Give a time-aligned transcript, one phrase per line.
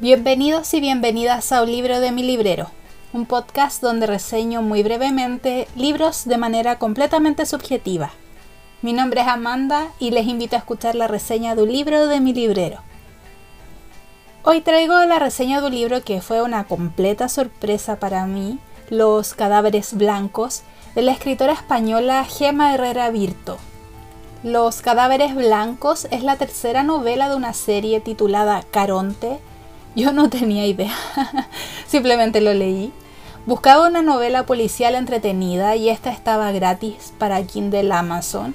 [0.00, 2.70] Bienvenidos y bienvenidas a Un libro de mi librero,
[3.12, 8.10] un podcast donde reseño muy brevemente libros de manera completamente subjetiva.
[8.80, 12.20] Mi nombre es Amanda y les invito a escuchar la reseña de un libro de
[12.20, 12.80] mi librero.
[14.42, 18.58] Hoy traigo la reseña de un libro que fue una completa sorpresa para mí,
[18.90, 20.62] Los cadáveres blancos,
[20.96, 23.58] de la escritora española Gema Herrera Virto.
[24.42, 29.38] Los cadáveres blancos es la tercera novela de una serie titulada Caronte,
[29.94, 30.94] yo no tenía idea,
[31.86, 32.92] simplemente lo leí.
[33.44, 38.54] Buscaba una novela policial entretenida y esta estaba gratis para Kindle Amazon.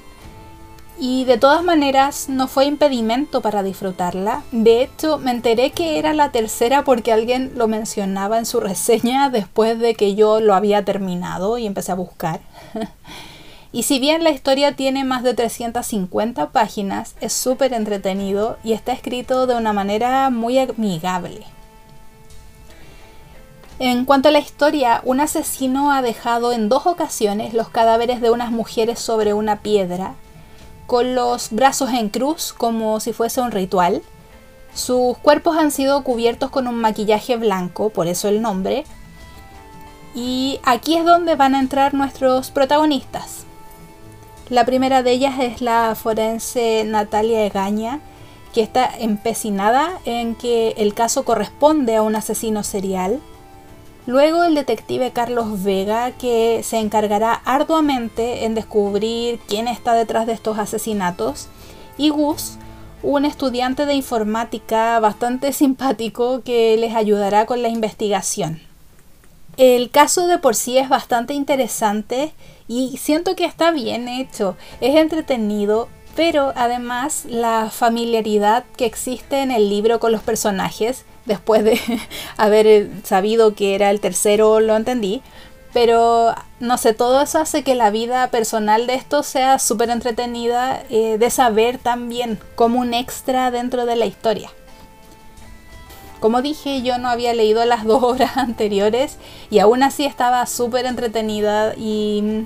[1.00, 4.44] Y de todas maneras no fue impedimento para disfrutarla.
[4.52, 9.30] De hecho, me enteré que era la tercera porque alguien lo mencionaba en su reseña
[9.30, 12.40] después de que yo lo había terminado y empecé a buscar.
[13.72, 18.94] Y si bien la historia tiene más de 350 páginas, es súper entretenido y está
[18.94, 21.46] escrito de una manera muy amigable.
[23.80, 28.32] En cuanto a la historia, un asesino ha dejado en dos ocasiones los cadáveres de
[28.32, 30.16] unas mujeres sobre una piedra,
[30.88, 34.02] con los brazos en cruz como si fuese un ritual.
[34.74, 38.86] Sus cuerpos han sido cubiertos con un maquillaje blanco, por eso el nombre.
[40.16, 43.47] Y aquí es donde van a entrar nuestros protagonistas.
[44.50, 48.00] La primera de ellas es la forense Natalia Egaña,
[48.54, 53.20] que está empecinada en que el caso corresponde a un asesino serial.
[54.06, 60.34] Luego el detective Carlos Vega, que se encargará arduamente en descubrir quién está detrás de
[60.34, 61.50] estos asesinatos.
[61.98, 62.58] Y Gus,
[63.04, 68.62] un estudiante de informática bastante simpático que les ayudará con la investigación.
[69.58, 72.32] El caso de por sí es bastante interesante
[72.68, 79.52] y siento que está bien hecho, es entretenido, pero además la familiaridad que existe en
[79.52, 81.80] el libro con los personajes, después de
[82.38, 85.22] haber sabido que era el tercero, lo entendí,
[85.74, 90.84] pero no sé, todo eso hace que la vida personal de esto sea súper entretenida
[90.90, 94.50] eh, de saber también como un extra dentro de la historia.
[96.20, 99.18] Como dije, yo no había leído las dos horas anteriores
[99.50, 102.46] y aún así estaba súper entretenida y,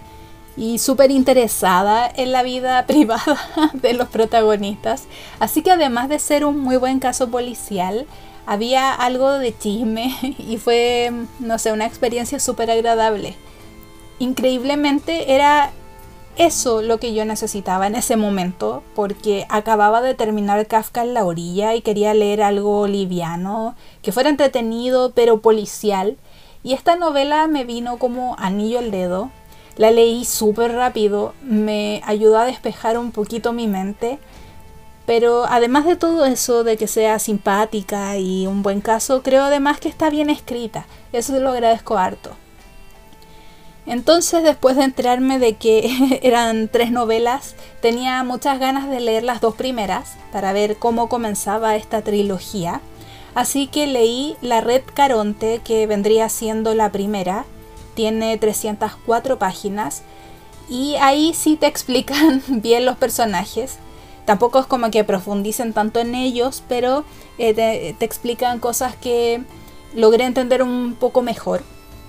[0.57, 5.05] y súper interesada en la vida privada de los protagonistas.
[5.39, 8.05] Así que además de ser un muy buen caso policial,
[8.45, 13.35] había algo de chisme y fue, no sé, una experiencia súper agradable.
[14.19, 15.71] Increíblemente era
[16.37, 21.25] eso lo que yo necesitaba en ese momento, porque acababa de terminar Kafka en la
[21.25, 26.17] orilla y quería leer algo liviano, que fuera entretenido pero policial.
[26.63, 29.31] Y esta novela me vino como anillo al dedo.
[29.77, 34.19] La leí súper rápido, me ayudó a despejar un poquito mi mente.
[35.05, 39.79] Pero además de todo eso, de que sea simpática y un buen caso, creo además
[39.79, 40.85] que está bien escrita.
[41.11, 42.31] Eso lo agradezco harto.
[43.85, 49.41] Entonces, después de enterarme de que eran tres novelas, tenía muchas ganas de leer las
[49.41, 52.81] dos primeras para ver cómo comenzaba esta trilogía.
[53.33, 57.45] Así que leí La Red Caronte, que vendría siendo la primera.
[58.01, 60.01] Tiene 304 páginas
[60.67, 63.77] y ahí sí te explican bien los personajes.
[64.25, 67.05] Tampoco es como que profundicen tanto en ellos, pero
[67.37, 69.43] eh, te, te explican cosas que
[69.93, 71.61] logré entender un poco mejor.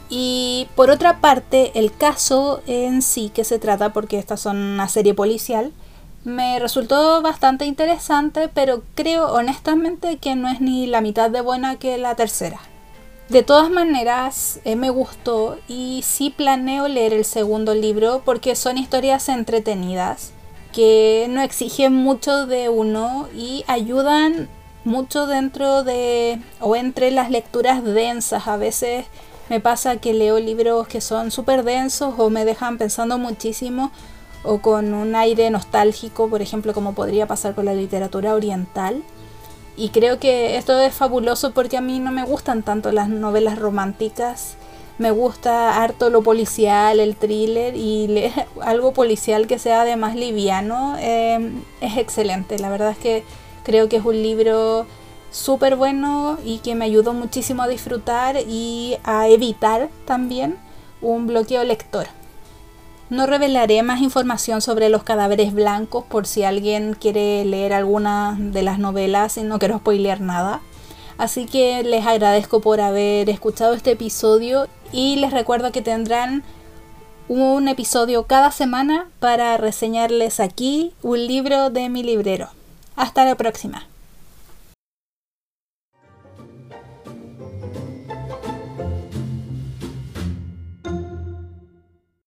[0.09, 4.89] Y por otra parte, el caso en sí que se trata, porque esta son una
[4.89, 5.73] serie policial,
[6.25, 11.77] me resultó bastante interesante, pero creo honestamente que no es ni la mitad de buena
[11.77, 12.61] que la tercera.
[13.29, 18.77] De todas maneras, eh, me gustó y sí planeo leer el segundo libro porque son
[18.77, 20.33] historias entretenidas
[20.73, 24.49] que no exigen mucho de uno y ayudan
[24.85, 28.49] mucho dentro de o entre las lecturas densas.
[28.49, 29.07] A veces
[29.49, 33.93] me pasa que leo libros que son súper densos o me dejan pensando muchísimo
[34.43, 39.03] o con un aire nostálgico, por ejemplo, como podría pasar con la literatura oriental.
[39.77, 43.59] Y creo que esto es fabuloso porque a mí no me gustan tanto las novelas
[43.59, 44.57] románticas.
[44.99, 50.97] Me gusta harto lo policial, el thriller y leer algo policial que sea además liviano
[50.99, 52.59] eh, es excelente.
[52.59, 53.25] La verdad es que
[53.65, 54.87] creo que es un libro
[55.31, 60.59] súper bueno y que me ayudó muchísimo a disfrutar y a evitar también
[61.01, 62.07] un bloqueo lector.
[63.13, 68.63] No revelaré más información sobre los cadáveres blancos por si alguien quiere leer alguna de
[68.63, 70.63] las novelas y no quiero spoilear nada.
[71.19, 76.43] Así que les agradezco por haber escuchado este episodio y les recuerdo que tendrán
[77.29, 82.49] un episodio cada semana para reseñarles aquí un libro de mi librero.
[82.97, 83.92] Hasta la próxima.